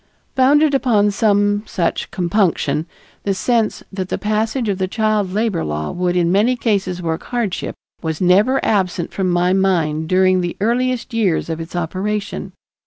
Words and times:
Founded 0.35 0.73
upon 0.73 1.11
some 1.11 1.61
such 1.67 2.09
compunction, 2.09 2.87
the 3.21 3.35
sense 3.35 3.83
that 3.93 4.09
the 4.09 4.17
passage 4.17 4.67
of 4.67 4.79
the 4.79 4.87
child 4.87 5.31
labor 5.31 5.63
law 5.63 5.91
would 5.91 6.15
in 6.15 6.31
many 6.31 6.55
cases 6.55 7.03
work 7.03 7.21
hardship, 7.25 7.75
was 8.01 8.19
never 8.19 8.59
absent 8.65 9.13
from 9.13 9.29
my 9.29 9.53
mind 9.53 10.09
during 10.09 10.41
the 10.41 10.57
earliest 10.59 11.13
years 11.13 11.51
of 11.51 11.59
its 11.61 11.75
operation. 11.75 12.51